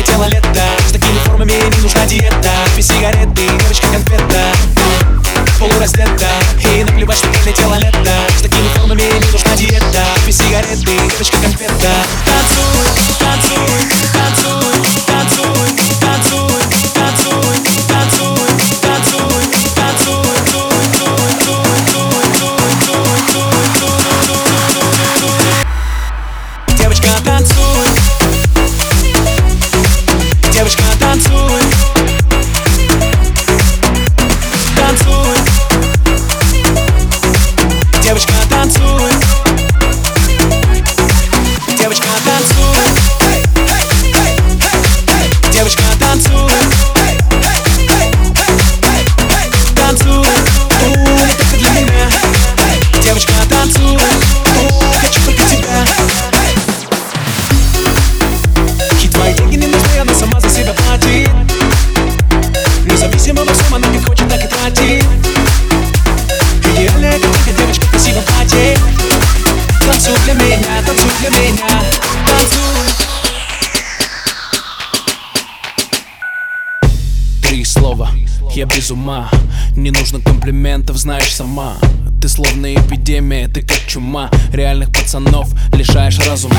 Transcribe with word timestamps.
Пролетело 0.00 0.24
лето. 0.30 0.62
С 0.88 0.92
такими 0.92 1.18
формами 1.26 1.52
не 1.52 1.82
нужна 1.82 2.06
диета. 2.06 2.50
Без 2.74 2.86
сигареты, 2.86 3.44
девочка 3.58 3.86
конфета. 3.88 4.50
Полураздета. 5.58 6.28
И 6.74 6.84
наплевать, 6.84 7.18
что 7.18 7.28
пролетело 7.28 7.74
лето. 7.74 8.14
С 8.38 8.40
такими 8.40 8.66
формами 8.76 9.02
не 9.02 9.30
нужна 9.30 9.54
диета. 9.56 10.04
Без 10.26 10.38
сигареты, 10.38 10.96
девочка 11.10 11.36
конфета 11.36 11.79
not 38.60 38.70
to 38.72 38.84
it. 38.84 39.49
Я 78.54 78.66
без 78.66 78.90
ума. 78.90 79.30
Не 79.76 79.90
нужно 79.90 80.20
комплиментов, 80.20 80.96
знаешь 80.96 81.34
сама. 81.34 81.74
Ты 82.20 82.28
словно 82.28 82.74
эпидемия, 82.74 83.48
ты 83.48 83.62
как 83.62 83.86
чума. 83.86 84.30
Реальных 84.52 84.90
пацанов 84.92 85.48
лишаешь 85.72 86.18
разума. 86.18 86.56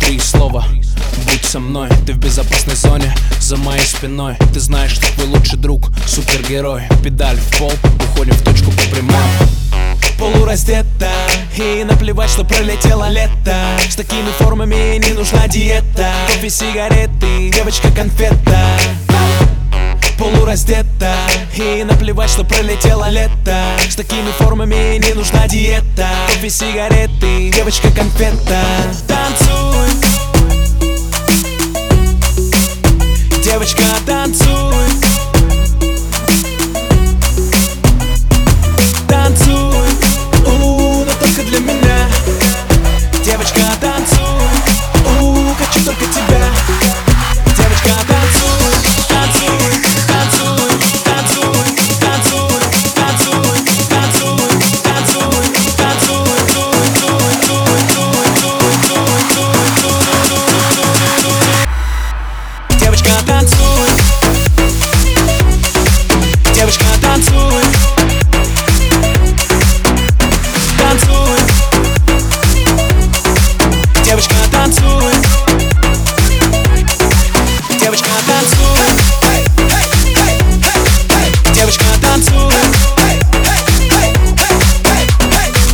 Три 0.00 0.18
слова, 0.20 0.64
будь 1.26 1.44
со 1.44 1.58
мной 1.58 1.88
Ты 2.06 2.14
в 2.14 2.18
безопасной 2.18 2.76
зоне, 2.76 3.14
за 3.40 3.56
моей 3.56 3.84
спиной. 3.84 4.36
Ты 4.52 4.60
знаешь, 4.60 4.92
что 4.92 5.12
твой 5.14 5.26
лучший 5.26 5.58
друг, 5.58 5.90
супергерой. 6.06 6.82
Педаль 7.02 7.36
в 7.36 7.58
пол, 7.58 7.72
уходим 8.12 8.34
в 8.34 8.42
точку 8.42 8.70
по 8.70 8.94
прямой. 8.94 9.22
Полураздета. 10.18 11.10
И 11.56 11.84
наплевать, 11.84 12.30
что 12.30 12.44
пролетело 12.44 13.08
лето. 13.08 13.56
С 13.88 13.96
такими 13.96 14.30
формами 14.38 14.98
не 14.98 15.12
нужна 15.12 15.46
диета. 15.48 16.12
Кофе, 16.28 16.50
сигареты, 16.50 17.50
девочка 17.50 17.90
конфета 17.92 18.67
Полураздета. 20.30 21.14
И 21.54 21.84
наплевать, 21.84 22.28
что 22.30 22.44
пролетело 22.44 23.08
лето. 23.08 23.56
С 23.88 23.96
такими 23.96 24.30
формами 24.38 24.98
не 24.98 25.14
нужна 25.14 25.48
диета. 25.48 26.08
Кофе, 26.26 26.50
сигареты, 26.50 27.50
девочка 27.50 27.90
конфета. 27.90 28.62
Танцуй. 29.06 29.88
Девочка, 33.42 33.82
танцуй 34.04 34.17
танцуй. 63.26 63.90
Девочка, 66.54 66.84
танцуй. 67.00 67.62
Танцуй. 70.78 71.38
Девочка, 74.04 74.34
танцуй. 74.50 75.12
Девочка, 77.80 78.08
танцуй. 78.26 78.78
Девочка, 81.54 81.84
танцуй. 82.02 82.54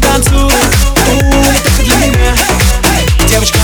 Танцуй, 0.00 0.44
у, 0.44 1.42
только 1.62 1.82
для 1.84 1.96
меня 1.96 2.34
Девочка, 3.26 3.58